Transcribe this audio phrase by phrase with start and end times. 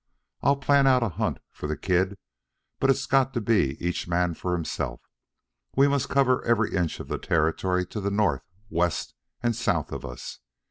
[0.41, 2.17] I'll plan out a hunt for the kid,
[2.79, 4.99] but it has got to be each man for himself.
[5.75, 8.41] We must cover every inch of the territory to the north,
[8.71, 10.39] west and south of us.